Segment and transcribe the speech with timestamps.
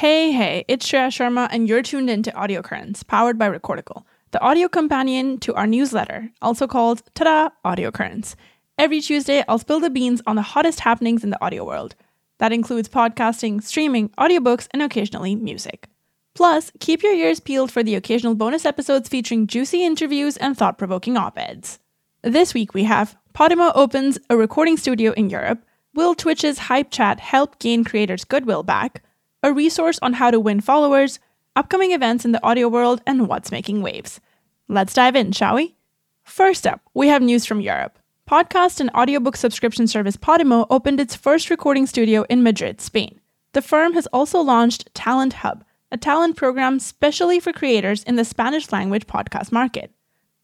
[0.00, 4.40] Hey, hey, it's Shreya Sharma, and you're tuned into Audio Currents, powered by Recordical, the
[4.40, 8.34] audio companion to our newsletter, also called Tada Audio Currents.
[8.78, 11.96] Every Tuesday, I'll spill the beans on the hottest happenings in the audio world.
[12.38, 15.86] That includes podcasting, streaming, audiobooks, and occasionally music.
[16.34, 20.78] Plus, keep your ears peeled for the occasional bonus episodes featuring juicy interviews and thought
[20.78, 21.78] provoking op eds.
[22.22, 27.20] This week we have Podimo opens a recording studio in Europe, Will Twitch's Hype Chat
[27.20, 29.02] help gain creators' goodwill back,
[29.42, 31.18] a resource on how to win followers,
[31.56, 34.20] upcoming events in the audio world, and what's making waves.
[34.68, 35.74] Let's dive in, shall we?
[36.22, 37.98] First up, we have news from Europe.
[38.28, 43.20] Podcast and audiobook subscription service Podimo opened its first recording studio in Madrid, Spain.
[43.52, 48.24] The firm has also launched Talent Hub, a talent program specially for creators in the
[48.24, 49.90] Spanish language podcast market.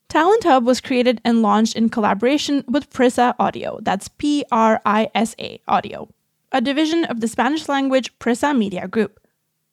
[0.08, 5.08] Talent Hub was created and launched in collaboration with Prisa Audio, that's P R I
[5.14, 6.08] S A Audio,
[6.52, 9.20] a division of the Spanish language Prisa Media Group.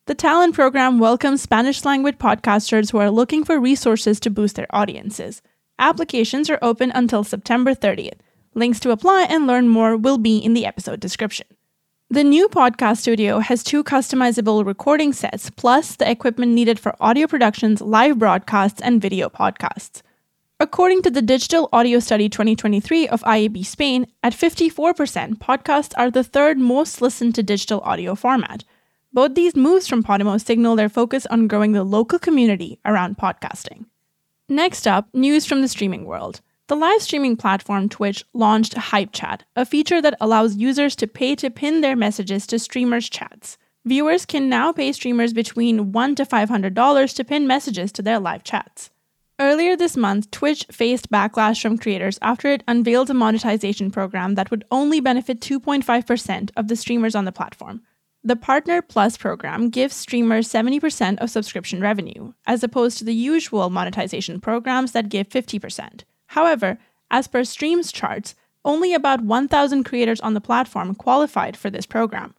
[0.05, 4.67] The talent program welcomes Spanish language podcasters who are looking for resources to boost their
[4.71, 5.41] audiences.
[5.79, 8.19] Applications are open until September 30th.
[8.55, 11.47] Links to apply and learn more will be in the episode description.
[12.09, 17.27] The new podcast studio has two customizable recording sets, plus the equipment needed for audio
[17.27, 20.01] productions, live broadcasts, and video podcasts.
[20.63, 26.23] According to the Digital Audio Study 2023 of IAB Spain, at 54%, podcasts are the
[26.23, 28.63] third most listened to digital audio format.
[29.11, 33.87] Both these moves from Podimo signal their focus on growing the local community around podcasting.
[34.47, 36.39] Next up, news from the streaming world.
[36.67, 41.35] The live streaming platform Twitch launched Hype Chat, a feature that allows users to pay
[41.35, 43.57] to pin their messages to streamers' chats.
[43.83, 48.45] Viewers can now pay streamers between $1 to $500 to pin messages to their live
[48.45, 48.91] chats.
[49.43, 54.49] Earlier this month, Twitch faced backlash from creators after it unveiled a monetization program that
[54.49, 57.81] would only benefit 2.5% of the streamers on the platform.
[58.23, 63.69] The Partner Plus program gives streamers 70% of subscription revenue, as opposed to the usual
[63.69, 66.03] monetization programs that give 50%.
[66.27, 66.77] However,
[67.11, 72.33] as per Streams charts, only about 1,000 creators on the platform qualified for this program.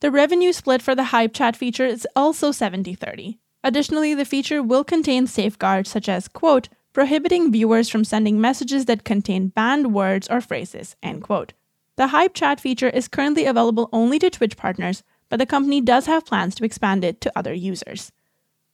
[0.00, 3.38] The revenue split for the Hype Chat feature is also 70 30.
[3.68, 9.04] Additionally, the feature will contain safeguards such as, quote, prohibiting viewers from sending messages that
[9.04, 11.52] contain banned words or phrases, end quote.
[11.96, 16.06] The Hype Chat feature is currently available only to Twitch partners, but the company does
[16.06, 18.10] have plans to expand it to other users.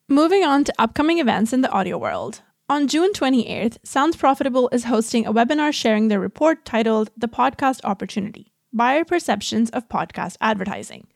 [0.06, 2.42] Moving on to upcoming events in the audio world.
[2.68, 7.80] On June 28th, Sounds Profitable is hosting a webinar sharing their report titled The Podcast
[7.82, 11.08] Opportunity Buyer Perceptions of Podcast Advertising.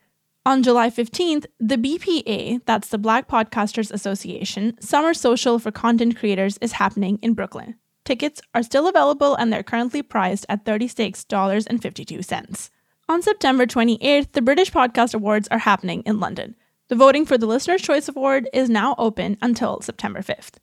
[0.48, 6.56] On July 15th, the BPA, that's the Black Podcasters Association, Summer Social for Content Creators
[6.62, 7.74] is happening in Brooklyn.
[8.06, 12.70] Tickets are still available and they're currently priced at $36.52.
[13.10, 16.54] On September 28th, the British Podcast Awards are happening in London.
[16.88, 20.54] The voting for the Listener's Choice Award is now open until September 5th.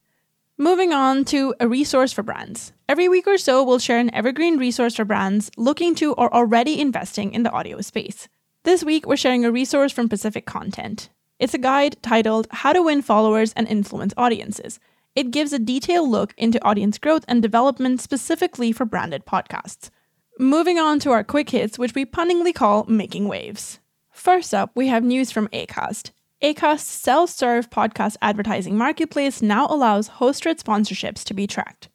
[0.57, 2.73] Moving on to a resource for brands.
[2.89, 6.81] Every week or so, we'll share an evergreen resource for brands looking to or already
[6.81, 8.27] investing in the audio space.
[8.65, 11.09] This week, we're sharing a resource from Pacific Content.
[11.37, 14.79] It's a guide titled How to Win Followers and Influence Audiences.
[15.13, 19.91] It gives a detailed look into audience growth and development specifically for branded podcasts.
[20.39, 23.77] Moving on to our quick hits, which we punningly call Making Waves.
[24.09, 26.09] First up, we have news from ACAST.
[26.41, 31.89] ACAST's self serve podcast advertising marketplace now allows host read sponsorships to be tracked.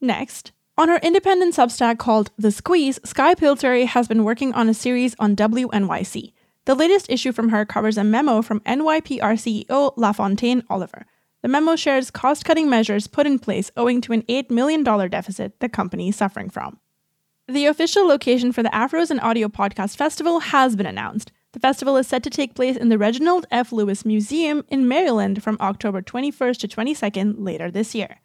[0.00, 4.74] Next, on her independent Substack called The Squeeze, Skye Pillsbury has been working on a
[4.74, 6.32] series on WNYC.
[6.64, 11.06] The latest issue from her covers a memo from NYPR CEO LaFontaine Oliver.
[11.42, 15.60] The memo shares cost cutting measures put in place owing to an $8 million deficit
[15.60, 16.80] the company is suffering from.
[17.46, 21.30] The official location for the Afros and Audio Podcast Festival has been announced.
[21.52, 23.70] The festival is set to take place in the Reginald F.
[23.70, 28.21] Lewis Museum in Maryland from October 21st to 22nd later this year.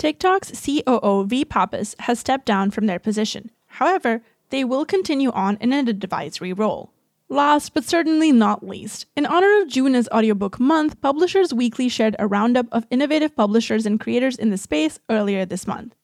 [0.00, 3.50] TikTok's COO V Pappas has stepped down from their position.
[3.66, 6.94] However, they will continue on in an advisory role.
[7.28, 12.16] Last but certainly not least, in honor of June as Audiobook Month, Publishers Weekly shared
[12.18, 15.94] a roundup of innovative publishers and creators in the space earlier this month.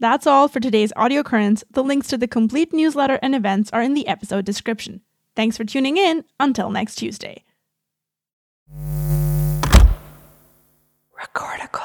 [0.00, 1.62] That's all for today's audio currents.
[1.70, 5.00] The links to the complete newsletter and events are in the episode description.
[5.36, 6.24] Thanks for tuning in.
[6.40, 7.44] Until next Tuesday.
[11.16, 11.83] Recordical.